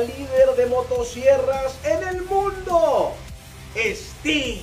[0.00, 3.12] líder de motosierras en el mundo,
[3.74, 4.60] Steve.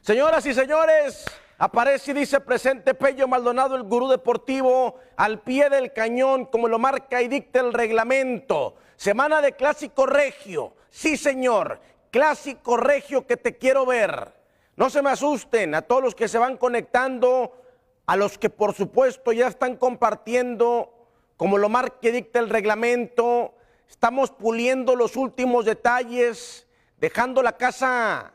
[0.00, 1.24] Señoras y señores,
[1.58, 6.78] aparece y dice presente Pello Maldonado, el gurú deportivo, al pie del cañón, como lo
[6.78, 8.76] marca y dicta el reglamento.
[8.96, 10.74] Semana de clásico regio.
[10.90, 14.32] Sí, señor, clásico regio que te quiero ver.
[14.76, 17.52] No se me asusten a todos los que se van conectando,
[18.06, 20.93] a los que por supuesto ya están compartiendo,
[21.36, 23.54] como lo marca y dicta el reglamento.
[23.88, 26.66] Estamos puliendo los últimos detalles,
[26.98, 28.32] dejando la casa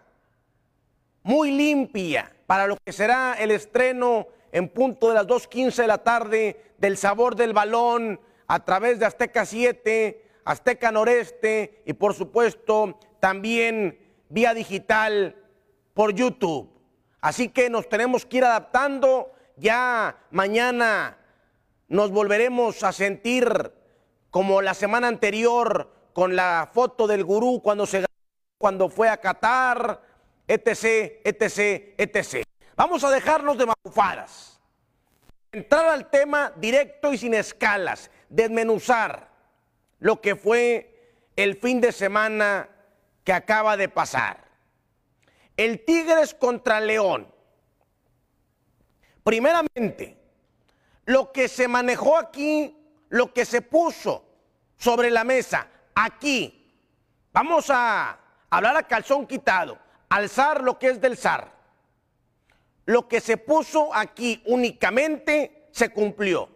[1.23, 5.99] muy limpia para lo que será el estreno en punto de las 2.15 de la
[5.99, 12.97] tarde del sabor del balón a través de Azteca 7, Azteca Noreste y por supuesto
[13.19, 15.35] también vía digital
[15.93, 16.71] por YouTube.
[17.21, 19.31] Así que nos tenemos que ir adaptando.
[19.57, 21.18] Ya mañana
[21.89, 23.73] nos volveremos a sentir
[24.29, 28.05] como la semana anterior con la foto del gurú cuando se
[28.59, 30.01] cuando fue a Qatar,
[30.47, 32.43] etc, etc, etc.
[32.75, 34.59] Vamos a dejarnos de mafufaras.
[35.51, 39.29] Entrar al tema directo y sin escalas, desmenuzar
[39.99, 42.69] lo que fue el fin de semana
[43.23, 44.43] que acaba de pasar.
[45.55, 47.33] El Tigres contra León.
[49.23, 50.18] Primeramente,
[51.09, 52.77] lo que se manejó aquí,
[53.09, 54.23] lo que se puso
[54.77, 56.71] sobre la mesa, aquí,
[57.33, 61.51] vamos a hablar a calzón quitado, alzar lo que es del zar.
[62.85, 66.47] Lo que se puso aquí únicamente se cumplió.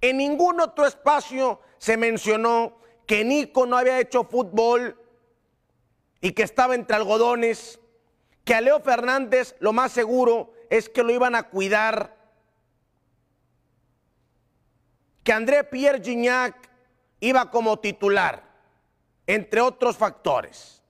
[0.00, 4.98] En ningún otro espacio se mencionó que Nico no había hecho fútbol
[6.20, 7.78] y que estaba entre algodones,
[8.44, 12.21] que a Leo Fernández lo más seguro es que lo iban a cuidar,
[15.22, 16.68] que André Pierre Gignac
[17.20, 18.42] iba como titular,
[19.26, 20.82] entre otros factores.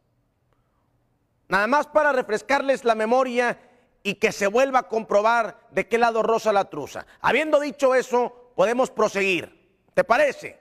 [1.49, 3.59] Nada más para refrescarles la memoria
[4.03, 7.07] y que se vuelva a comprobar de qué lado rosa la truza.
[7.21, 9.61] Habiendo dicho eso, podemos proseguir.
[9.95, 10.59] ¿Te parece?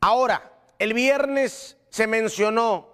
[0.00, 2.88] Ahora, el viernes se mencionó,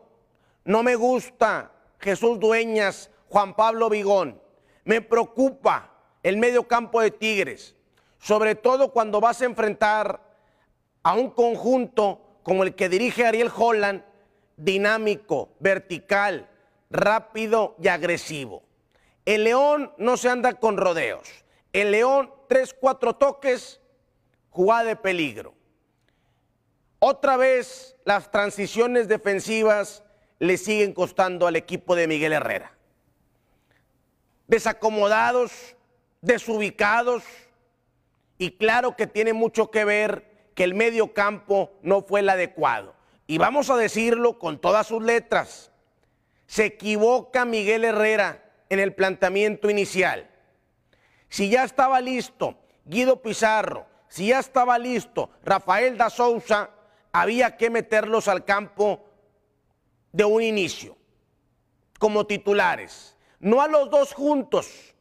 [0.65, 4.41] no me gusta Jesús Dueñas, Juan Pablo Vigón,
[4.85, 7.77] me preocupa el medio campo de Tigres,
[8.19, 10.21] sobre todo cuando vas a enfrentar
[11.03, 14.03] a un conjunto como el que dirige Ariel Holland,
[14.57, 16.49] dinámico, vertical,
[16.91, 18.63] rápido y agresivo.
[19.25, 21.29] El León no se anda con rodeos.
[21.73, 23.81] El León, tres, cuatro toques,
[24.51, 25.55] jugada de peligro.
[26.99, 30.03] Otra vez las transiciones defensivas
[30.39, 32.73] le siguen costando al equipo de Miguel Herrera.
[34.47, 35.77] Desacomodados,
[36.21, 37.25] desubicados,
[38.39, 42.95] y claro que tiene mucho que ver que el medio campo no fue el adecuado.
[43.27, 45.71] Y vamos a decirlo con todas sus letras.
[46.47, 50.31] Se equivoca Miguel Herrera en el planteamiento inicial.
[51.29, 56.71] Si ya estaba listo Guido Pizarro, si ya estaba listo Rafael da Souza,
[57.13, 59.05] había que meterlos al campo
[60.13, 60.97] de un inicio,
[61.99, 63.17] como titulares.
[63.41, 64.95] No a los dos juntos,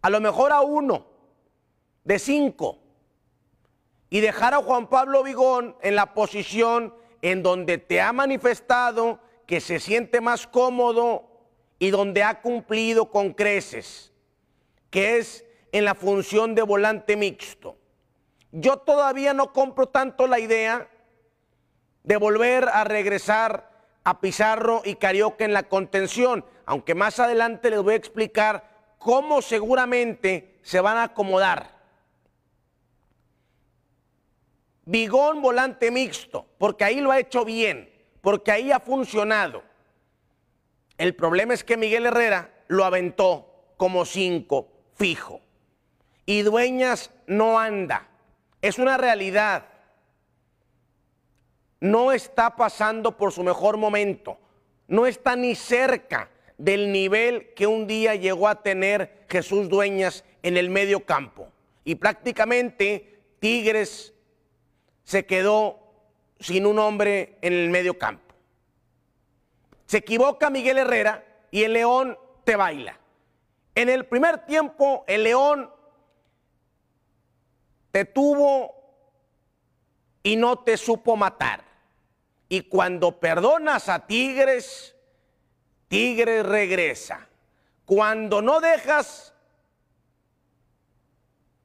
[0.00, 1.06] a lo mejor a uno,
[2.04, 2.78] de cinco,
[4.10, 9.60] y dejar a Juan Pablo Vigón en la posición en donde te ha manifestado que
[9.60, 11.28] se siente más cómodo
[11.78, 14.12] y donde ha cumplido con creces,
[14.90, 17.78] que es en la función de volante mixto.
[18.50, 20.88] Yo todavía no compro tanto la idea
[22.02, 23.70] de volver a regresar
[24.04, 29.40] a Pizarro y Carioca en la contención, aunque más adelante les voy a explicar cómo
[29.40, 31.81] seguramente se van a acomodar.
[34.84, 39.62] Bigón volante mixto, porque ahí lo ha hecho bien, porque ahí ha funcionado.
[40.98, 45.40] El problema es que Miguel Herrera lo aventó como cinco, fijo.
[46.26, 48.08] Y Dueñas no anda.
[48.60, 49.66] Es una realidad
[51.82, 54.38] no está pasando por su mejor momento,
[54.86, 60.56] no está ni cerca del nivel que un día llegó a tener Jesús Dueñas en
[60.56, 61.48] el medio campo.
[61.84, 64.11] Y prácticamente Tigres
[65.04, 65.78] se quedó
[66.38, 68.34] sin un hombre en el medio campo.
[69.86, 72.98] Se equivoca Miguel Herrera y el León te baila.
[73.74, 75.70] En el primer tiempo el León
[77.90, 78.74] te tuvo
[80.22, 81.64] y no te supo matar.
[82.48, 84.94] Y cuando perdonas a Tigres,
[85.88, 87.28] Tigres regresa.
[87.84, 89.34] Cuando no dejas,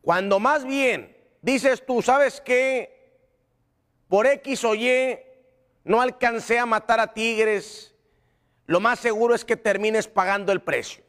[0.01, 2.96] cuando más bien dices tú, ¿sabes qué?
[4.07, 5.19] Por X o Y
[5.83, 7.95] no alcancé a matar a Tigres,
[8.65, 11.03] lo más seguro es que termines pagando el precio.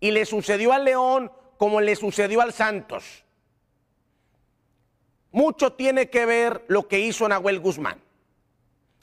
[0.00, 3.24] Y le sucedió al León como le sucedió al Santos.
[5.30, 8.00] Mucho tiene que ver lo que hizo Nahuel Guzmán.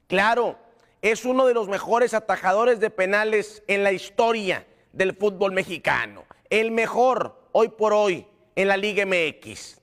[0.08, 0.58] Claro,
[1.02, 6.26] es uno de los mejores atajadores de penales en la historia del fútbol mexicano.
[6.50, 9.82] El mejor hoy por hoy en la Liga MX.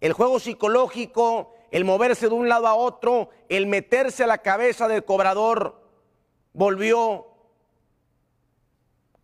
[0.00, 4.88] El juego psicológico, el moverse de un lado a otro, el meterse a la cabeza
[4.88, 5.82] del cobrador,
[6.52, 7.26] volvió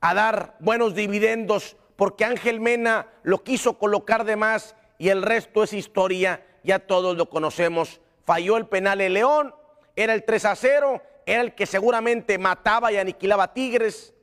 [0.01, 5.63] a dar buenos dividendos porque Ángel Mena lo quiso colocar de más y el resto
[5.63, 8.01] es historia, ya todos lo conocemos.
[8.25, 9.55] Falló el penal el León,
[9.95, 14.15] era el 3 a 0, era el que seguramente mataba y aniquilaba a Tigres.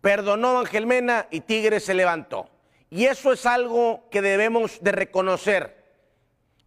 [0.00, 2.48] Perdonó Ángel Mena y Tigres se levantó.
[2.90, 5.84] Y eso es algo que debemos de reconocer,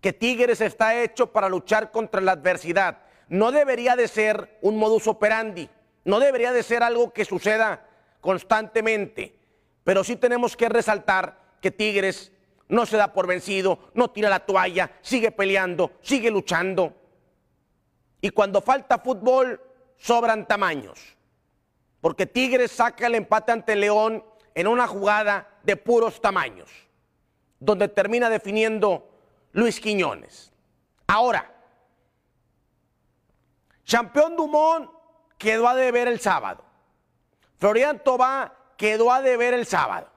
[0.01, 2.99] que Tigres está hecho para luchar contra la adversidad.
[3.29, 5.69] No debería de ser un modus operandi,
[6.03, 7.87] no debería de ser algo que suceda
[8.21, 9.35] constantemente,
[9.83, 12.31] pero sí tenemos que resaltar que Tigres
[12.67, 16.93] no se da por vencido, no tira la toalla, sigue peleando, sigue luchando.
[18.21, 19.61] Y cuando falta fútbol,
[19.97, 21.17] sobran tamaños.
[22.01, 24.23] Porque Tigres saca el empate ante León
[24.55, 26.69] en una jugada de puros tamaños,
[27.59, 29.09] donde termina definiendo
[29.51, 30.51] Luis Quiñones.
[31.07, 31.51] Ahora,
[33.83, 34.89] Champion Dumont
[35.37, 36.63] quedó a deber el sábado.
[37.57, 40.09] Florian Tobá quedó a deber el sábado.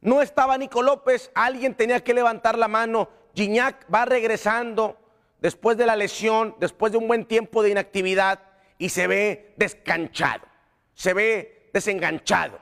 [0.00, 3.10] No estaba Nico López, alguien tenía que levantar la mano.
[3.34, 4.96] Gignac va regresando
[5.40, 8.40] después de la lesión, después de un buen tiempo de inactividad
[8.78, 10.46] y se ve descanchado,
[10.94, 12.58] se ve desenganchado.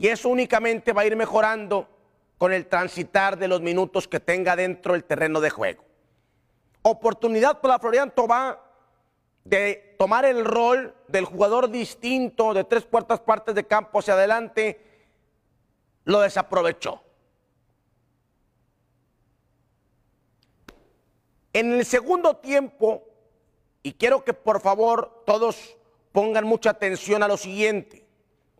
[0.00, 1.86] Y eso únicamente va a ir mejorando
[2.38, 5.84] con el transitar de los minutos que tenga dentro del terreno de juego.
[6.80, 8.64] Oportunidad para Florian Tobá
[9.44, 14.80] de tomar el rol del jugador distinto de tres cuartas partes de campo hacia adelante,
[16.04, 17.02] lo desaprovechó.
[21.52, 23.04] En el segundo tiempo,
[23.82, 25.76] y quiero que por favor todos
[26.10, 28.06] pongan mucha atención a lo siguiente,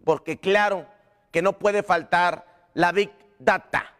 [0.04, 0.86] porque claro
[1.30, 3.94] que no puede faltar la Big Data.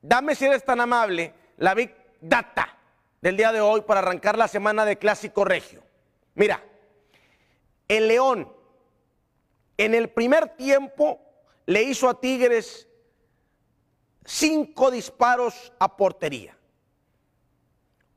[0.00, 2.76] Dame si eres tan amable la Big Data
[3.20, 5.82] del día de hoy para arrancar la semana de Clásico Regio.
[6.34, 6.62] Mira,
[7.88, 8.52] el León
[9.76, 11.20] en el primer tiempo
[11.66, 12.88] le hizo a Tigres
[14.24, 16.56] cinco disparos a portería.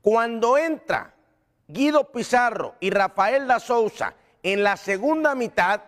[0.01, 1.13] Cuando entra
[1.67, 5.81] Guido Pizarro y Rafael da Souza en la segunda mitad,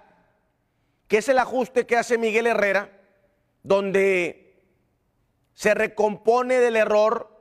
[1.11, 2.89] que es el ajuste que hace Miguel Herrera,
[3.63, 4.63] donde
[5.53, 7.37] se recompone del error,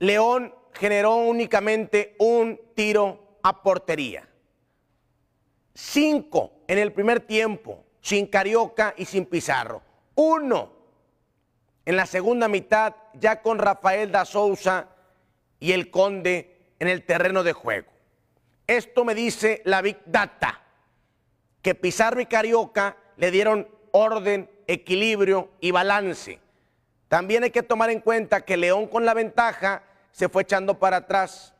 [0.00, 4.28] León generó únicamente un tiro a portería.
[5.72, 9.80] Cinco en el primer tiempo, sin Carioca y sin Pizarro.
[10.16, 10.72] Uno
[11.84, 14.88] en la segunda mitad, ya con Rafael da Souza
[15.60, 17.92] y el Conde en el terreno de juego.
[18.66, 20.63] Esto me dice la Big Data,
[21.64, 26.38] que Pizarro y Carioca le dieron orden, equilibrio y balance.
[27.08, 30.98] También hay que tomar en cuenta que León con la ventaja se fue echando para
[30.98, 31.54] atrás,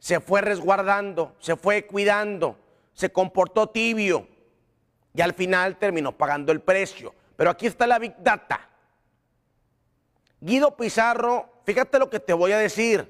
[0.00, 2.58] se fue resguardando, se fue cuidando,
[2.94, 4.26] se comportó tibio
[5.14, 7.14] y al final terminó pagando el precio.
[7.36, 8.68] Pero aquí está la Big Data.
[10.40, 13.08] Guido Pizarro, fíjate lo que te voy a decir.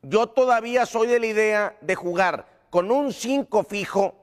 [0.00, 4.14] Yo todavía soy de la idea de jugar con un 5 fijo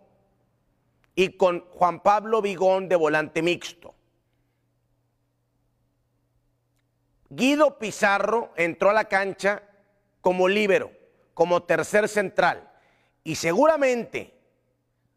[1.15, 3.95] y con Juan Pablo Vigón de volante mixto.
[7.29, 9.63] Guido Pizarro entró a la cancha
[10.21, 10.91] como líbero,
[11.33, 12.71] como tercer central,
[13.23, 14.39] y seguramente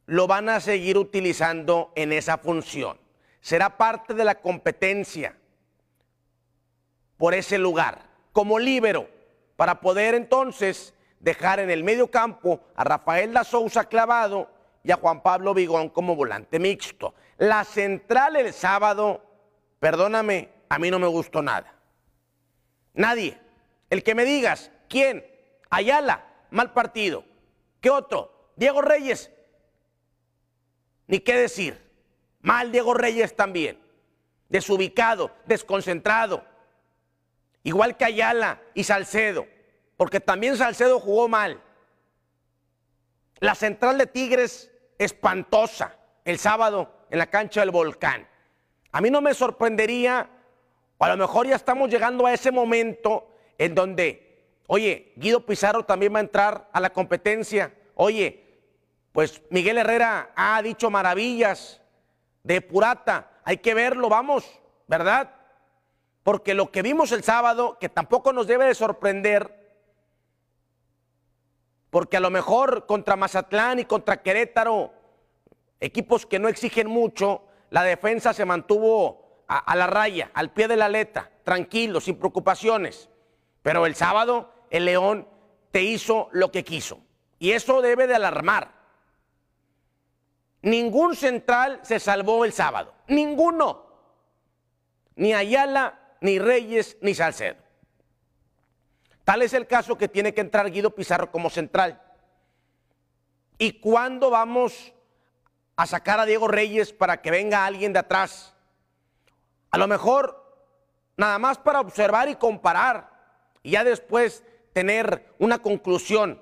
[0.06, 2.98] lo van a seguir utilizando en esa función.
[3.42, 5.36] Será parte de la competencia
[7.18, 8.00] por ese lugar,
[8.32, 9.10] como líbero,
[9.56, 14.50] para poder entonces dejar en el medio campo a Rafael da Souza clavado
[14.82, 17.14] y a Juan Pablo Vigón como volante mixto.
[17.38, 19.22] La central el sábado,
[19.80, 21.74] perdóname, a mí no me gustó nada.
[22.94, 23.38] Nadie.
[23.90, 25.24] El que me digas, ¿quién?
[25.70, 27.24] Ayala, mal partido.
[27.80, 28.52] ¿Qué otro?
[28.56, 29.30] Diego Reyes.
[31.06, 31.80] Ni qué decir.
[32.40, 33.78] Mal Diego Reyes también.
[34.48, 36.44] Desubicado, desconcentrado.
[37.62, 39.46] Igual que Ayala y Salcedo.
[39.96, 41.62] Porque también Salcedo jugó mal.
[43.38, 48.26] La central de Tigres espantosa el sábado en la cancha del volcán.
[48.92, 50.28] A mí no me sorprendería,
[50.98, 55.84] o a lo mejor ya estamos llegando a ese momento en donde, oye, Guido Pizarro
[55.84, 57.72] también va a entrar a la competencia.
[57.94, 58.44] Oye,
[59.12, 61.80] pues Miguel Herrera ha dicho maravillas
[62.42, 65.32] de Purata, hay que verlo, vamos, ¿verdad?
[66.22, 69.65] Porque lo que vimos el sábado, que tampoco nos debe de sorprender,
[71.96, 74.92] porque a lo mejor contra Mazatlán y contra Querétaro,
[75.80, 80.76] equipos que no exigen mucho, la defensa se mantuvo a, la raya, al pie de
[80.76, 83.08] la aleta, tranquilo, sin preocupaciones.
[83.62, 85.26] Pero el sábado el León
[85.70, 87.00] te hizo lo que quiso.
[87.38, 88.72] Y eso debe de alarmar.
[90.60, 92.92] Ningún central se salvó el sábado.
[93.08, 93.86] Ninguno.
[95.14, 97.56] Ni Ayala, ni Reyes, ni Salcedo.
[99.26, 102.00] Tal es el caso que tiene que entrar Guido Pizarro como central.
[103.58, 104.94] ¿Y cuándo vamos
[105.74, 108.54] a sacar a Diego Reyes para que venga alguien de atrás?
[109.72, 110.62] A lo mejor
[111.16, 113.10] nada más para observar y comparar
[113.64, 116.40] y ya después tener una conclusión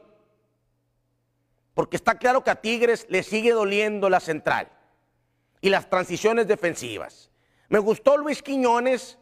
[1.73, 4.71] porque está claro que a Tigres le sigue doliendo la central
[5.62, 7.31] y las transiciones defensivas.
[7.71, 9.17] Me gustó Luis Quiñones,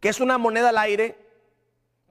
[0.00, 1.23] que es una moneda al aire,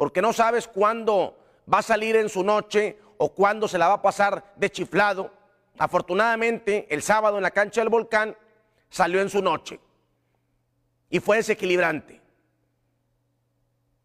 [0.03, 1.37] porque no sabes cuándo
[1.73, 5.31] va a salir en su noche o cuándo se la va a pasar de chiflado.
[5.77, 8.35] Afortunadamente, el sábado en la cancha del volcán
[8.89, 9.79] salió en su noche
[11.09, 12.19] y fue desequilibrante.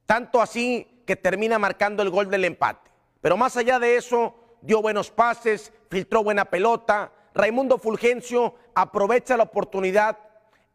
[0.06, 2.92] Tanto así que termina marcando el gol del empate.
[3.20, 7.10] Pero más allá de eso, dio buenos pases, filtró buena pelota.
[7.34, 10.16] Raimundo Fulgencio aprovecha la oportunidad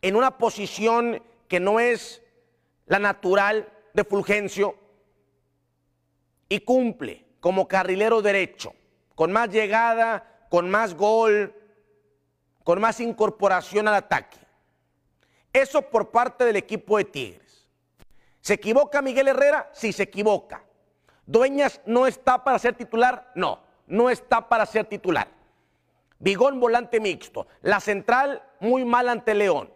[0.01, 2.21] en una posición que no es
[2.87, 4.82] la natural de Fulgencio
[6.53, 8.73] y cumple como carrilero derecho,
[9.15, 11.55] con más llegada, con más gol,
[12.63, 14.37] con más incorporación al ataque.
[15.51, 17.67] Eso por parte del equipo de Tigres.
[18.39, 19.69] ¿Se equivoca Miguel Herrera?
[19.73, 20.63] Sí, se equivoca.
[21.25, 23.31] ¿Dueñas no está para ser titular?
[23.35, 25.27] No no está para ser titular.
[26.19, 27.47] Bigón volante mixto.
[27.61, 29.71] La central muy mal ante León.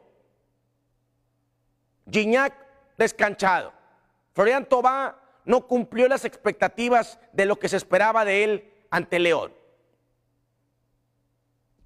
[2.09, 2.53] Gignac
[2.97, 3.73] descanchado.
[4.33, 9.51] Florian Tobá no cumplió las expectativas de lo que se esperaba de él ante León.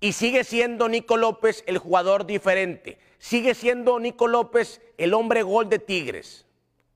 [0.01, 2.97] Y sigue siendo Nico López el jugador diferente.
[3.19, 6.45] Sigue siendo Nico López el hombre gol de Tigres.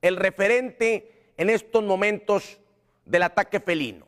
[0.02, 2.60] El referente en estos momentos
[3.06, 4.06] del ataque felino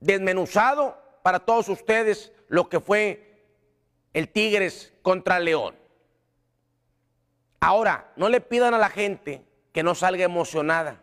[0.00, 3.44] desmenuzado para todos ustedes lo que fue
[4.12, 5.76] el Tigres contra León.
[7.60, 11.00] Ahora, no le pidan a la gente que no salga emocionada.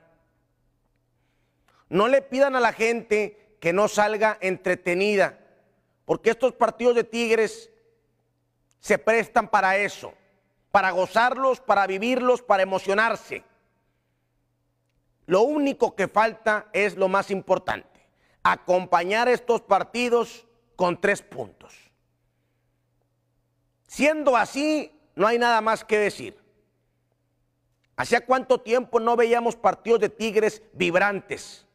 [1.90, 5.40] No le pidan a la gente que no salga entretenida,
[6.06, 7.72] porque estos partidos de Tigres
[8.80, 10.14] se prestan para eso,
[10.72, 13.44] para gozarlos, para vivirlos, para emocionarse.
[15.26, 17.98] Lo único que falta es lo más importante
[18.44, 20.46] acompañar estos partidos
[20.76, 21.76] con tres puntos.
[23.88, 26.47] Siendo así, no hay nada más que decir.
[27.98, 31.66] ¿Hacía cuánto tiempo no veíamos partidos de Tigres vibrantes,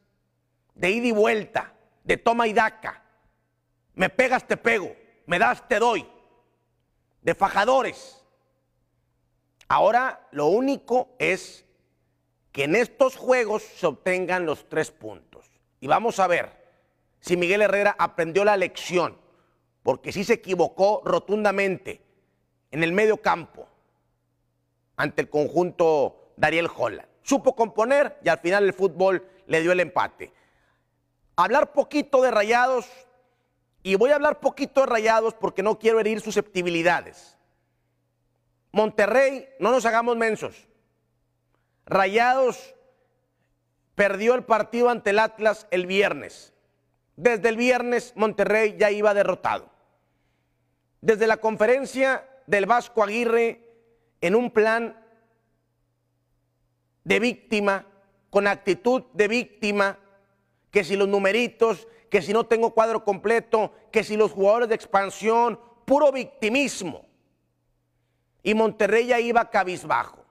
[0.73, 1.73] de ida y vuelta,
[2.05, 3.03] de toma y daca?
[3.93, 6.07] Me pegas, te pego, me das, te doy,
[7.21, 8.23] de fajadores.
[9.67, 11.65] Ahora lo único es
[12.53, 15.51] que en estos juegos se obtengan los tres puntos.
[15.81, 16.51] Y vamos a ver
[17.19, 19.17] si Miguel Herrera aprendió la lección,
[19.83, 22.01] porque sí se equivocó rotundamente
[22.71, 23.67] en el medio campo
[24.95, 27.07] ante el conjunto Dariel Holland.
[27.21, 30.31] Supo componer y al final el fútbol le dio el empate.
[31.35, 32.87] Hablar poquito de rayados,
[33.81, 37.37] y voy a hablar poquito de rayados porque no quiero herir susceptibilidades.
[38.71, 40.67] Monterrey, no nos hagamos mensos.
[41.85, 42.75] Rayados
[43.93, 46.53] perdió el partido ante el Atlas el viernes.
[47.15, 49.69] Desde el viernes Monterrey ya iba derrotado.
[51.01, 53.62] Desde la conferencia del Vasco Aguirre
[54.23, 54.97] en un plan
[57.03, 57.85] de víctima,
[58.29, 59.99] con actitud de víctima,
[60.71, 64.75] que si los numeritos, que si no tengo cuadro completo, que si los jugadores de
[64.75, 67.05] expansión, puro victimismo.
[68.43, 70.23] Y Monterrey ya iba cabizbajo.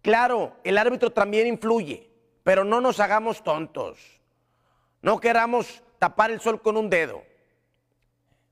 [0.00, 2.08] Claro, el árbitro también influye,
[2.44, 3.98] pero no nos hagamos tontos.
[5.02, 7.24] No queramos tapar el sol con un dedo.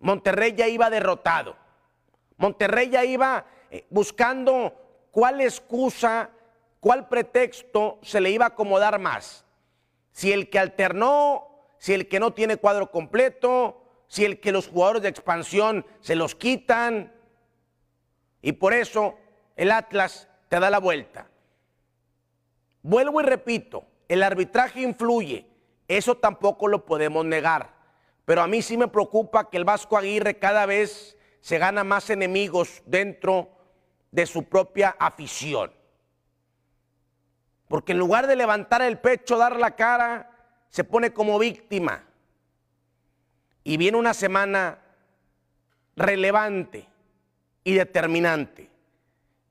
[0.01, 1.57] Monterrey ya iba derrotado.
[2.37, 4.75] Monterrey ya iba eh, buscando
[5.11, 6.31] cuál excusa,
[6.81, 9.45] cuál pretexto se le iba a acomodar más.
[10.13, 11.49] Si el que alternó,
[11.79, 16.17] si el que no tiene cuadro completo, si el que los jugadores de expansión se
[16.17, 17.13] los quitan.
[18.43, 19.17] Y por eso
[19.57, 21.29] el Atlas te da la vuelta.
[22.83, 25.47] Vuelvo y repito, el arbitraje influye,
[25.87, 27.75] eso tampoco lo podemos negar.
[28.25, 32.11] Pero a mí sí me preocupa que el Vasco Aguirre cada vez se gana más
[32.11, 33.51] enemigos dentro
[34.11, 35.73] de su propia afición.
[37.69, 40.31] Porque en lugar de levantar el pecho, dar la cara,
[40.69, 42.05] se pone como víctima.
[43.63, 44.79] Y viene una semana
[45.97, 46.89] relevante
[47.63, 48.71] y determinante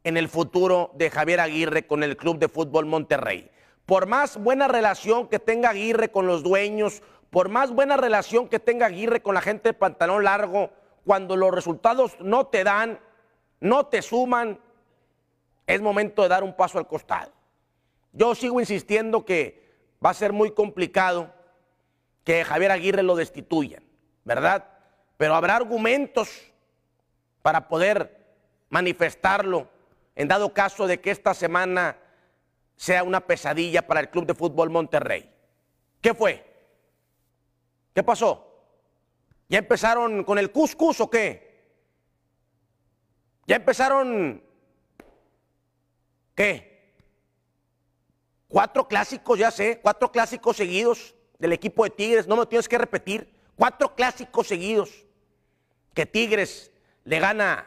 [0.03, 3.49] en el futuro de Javier Aguirre con el Club de Fútbol Monterrey.
[3.85, 8.59] Por más buena relación que tenga Aguirre con los dueños, por más buena relación que
[8.59, 10.71] tenga Aguirre con la gente de pantalón largo,
[11.05, 12.99] cuando los resultados no te dan,
[13.59, 14.59] no te suman,
[15.67, 17.31] es momento de dar un paso al costado.
[18.11, 19.69] Yo sigo insistiendo que
[20.03, 21.33] va a ser muy complicado
[22.23, 23.83] que Javier Aguirre lo destituyan,
[24.23, 24.65] ¿verdad?
[25.17, 26.29] Pero habrá argumentos
[27.41, 28.35] para poder
[28.69, 29.67] manifestarlo
[30.15, 31.97] en dado caso de que esta semana
[32.75, 35.29] sea una pesadilla para el Club de Fútbol Monterrey.
[36.01, 36.45] ¿Qué fue?
[37.93, 38.45] ¿Qué pasó?
[39.49, 41.48] ¿Ya empezaron con el cuscus o qué?
[43.49, 44.43] ¿Ya empezaron
[46.35, 46.93] qué?
[48.47, 52.77] Cuatro clásicos, ya sé, cuatro clásicos seguidos del equipo de Tigres, no me tienes que
[52.77, 55.03] repetir, cuatro clásicos seguidos
[55.95, 56.71] que Tigres
[57.05, 57.65] le gana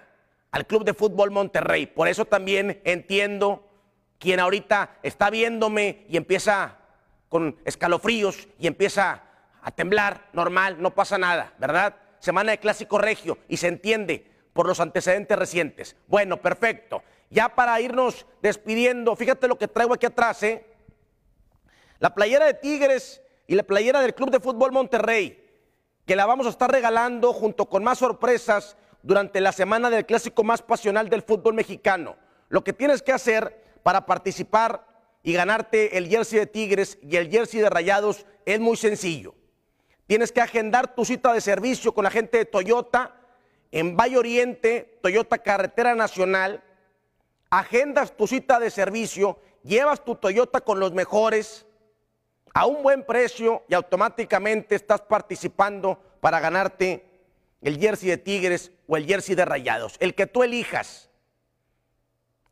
[0.52, 1.86] al Club de Fútbol Monterrey.
[1.86, 3.68] Por eso también entiendo
[4.20, 6.78] quien ahorita está viéndome y empieza
[7.28, 9.24] con escalofríos y empieza
[9.60, 11.96] a temblar, normal, no pasa nada, ¿verdad?
[12.20, 15.96] Semana de clásico regio y se entiende por los antecedentes recientes.
[16.08, 17.02] Bueno, perfecto.
[17.30, 20.66] Ya para irnos despidiendo, fíjate lo que traigo aquí atrás, ¿eh?
[21.98, 25.38] La playera de Tigres y la playera del Club de Fútbol Monterrey,
[26.04, 30.44] que la vamos a estar regalando junto con más sorpresas durante la semana del clásico
[30.44, 32.16] más pasional del fútbol mexicano.
[32.48, 34.86] Lo que tienes que hacer para participar
[35.22, 39.34] y ganarte el jersey de Tigres y el jersey de Rayados es muy sencillo.
[40.06, 43.14] Tienes que agendar tu cita de servicio con la gente de Toyota
[43.72, 46.62] en Valle Oriente, Toyota Carretera Nacional.
[47.50, 51.66] Agendas tu cita de servicio, llevas tu Toyota con los mejores
[52.54, 57.04] a un buen precio y automáticamente estás participando para ganarte
[57.62, 61.10] el jersey de Tigres o el jersey de Rayados, el que tú elijas.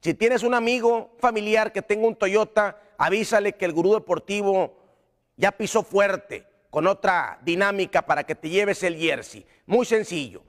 [0.01, 4.77] Si tienes un amigo familiar que tenga un Toyota, avísale que el gurú deportivo
[5.37, 9.47] ya pisó fuerte con otra dinámica para que te lleves el jersey.
[9.67, 10.43] Muy sencillo.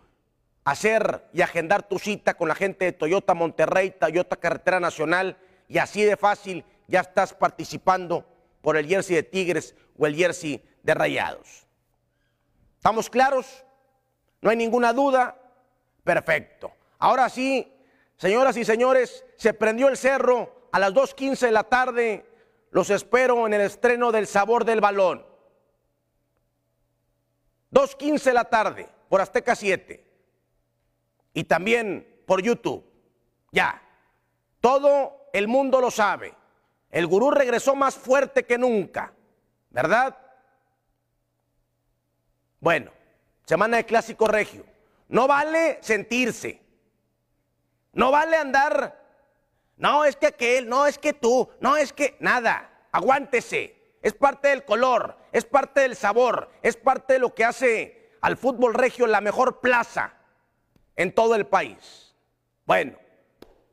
[0.63, 5.79] Hacer y agendar tu cita con la gente de Toyota Monterrey, Toyota Carretera Nacional y
[5.79, 8.25] así de fácil ya estás participando
[8.61, 11.65] por el jersey de Tigres o el jersey de Rayados.
[12.75, 13.63] ¿Estamos claros?
[14.41, 15.37] ¿No hay ninguna duda?
[16.03, 16.73] Perfecto.
[16.99, 17.73] Ahora sí,
[18.17, 22.25] señoras y señores, se prendió el cerro a las 2.15 de la tarde.
[22.71, 25.25] Los espero en el estreno del Sabor del Balón.
[27.71, 30.10] 2.15 de la tarde por Azteca 7.
[31.33, 32.83] Y también por YouTube.
[33.51, 33.81] Ya.
[34.59, 36.33] Todo el mundo lo sabe.
[36.89, 39.13] El gurú regresó más fuerte que nunca.
[39.69, 40.17] ¿Verdad?
[42.59, 42.91] Bueno,
[43.45, 44.65] semana de clásico regio.
[45.07, 46.61] No vale sentirse.
[47.93, 48.99] No vale andar.
[49.77, 52.87] No, es que aquel, no, es que tú, no, es que nada.
[52.91, 53.81] Aguántese.
[54.01, 58.35] Es parte del color, es parte del sabor, es parte de lo que hace al
[58.35, 60.20] fútbol regio la mejor plaza
[60.95, 62.15] en todo el país.
[62.65, 62.93] Bueno,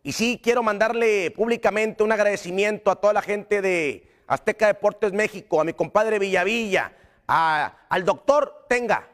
[0.02, 5.61] y sí quiero mandarle públicamente un agradecimiento a toda la gente de Azteca Deportes México,
[5.61, 6.92] a mi compadre Villavilla,
[7.26, 9.09] al doctor Tenga,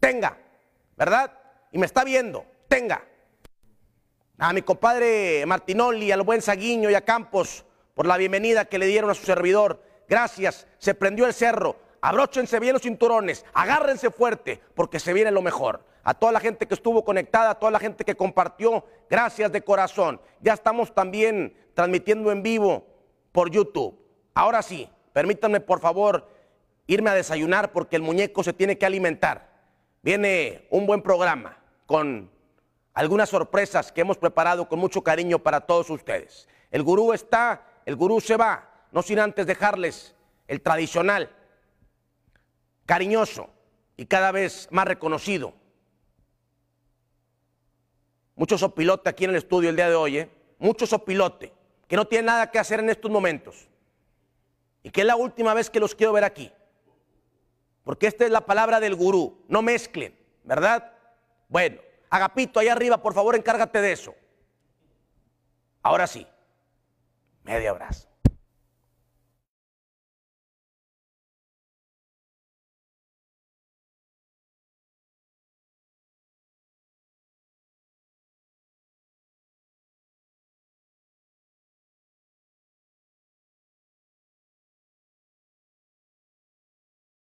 [0.00, 0.36] Tenga,
[0.96, 1.32] ¿verdad?
[1.70, 3.04] Y me está viendo, tenga.
[4.38, 8.86] A mi compadre Martinoli, al buen Saguiño y a Campos por la bienvenida que le
[8.86, 9.80] dieron a su servidor.
[10.08, 11.76] Gracias, se prendió el cerro.
[12.00, 15.84] Abróchense bien los cinturones, agárrense fuerte, porque se viene lo mejor.
[16.04, 19.62] A toda la gente que estuvo conectada, a toda la gente que compartió, gracias de
[19.62, 20.20] corazón.
[20.40, 22.86] Ya estamos también transmitiendo en vivo
[23.30, 23.98] por YouTube.
[24.34, 26.28] Ahora sí, permítanme por favor
[26.86, 29.52] irme a desayunar porque el muñeco se tiene que alimentar
[30.02, 32.30] viene un buen programa con
[32.92, 36.48] algunas sorpresas que hemos preparado con mucho cariño para todos ustedes.
[36.70, 40.14] El gurú está, el gurú se va, no sin antes dejarles
[40.48, 41.30] el tradicional,
[42.84, 43.48] cariñoso
[43.96, 45.54] y cada vez más reconocido.
[48.34, 50.30] Mucho sopilote aquí en el estudio el día de hoy, ¿eh?
[50.58, 51.52] mucho sopilote,
[51.86, 53.68] que no tiene nada que hacer en estos momentos.
[54.82, 56.50] Y que es la última vez que los quiero ver aquí
[57.84, 60.92] porque esta es la palabra del gurú, no mezclen, ¿verdad?
[61.48, 64.14] Bueno, Agapito, ahí arriba, por favor, encárgate de eso.
[65.82, 66.26] Ahora sí,
[67.42, 68.08] medio abrazo.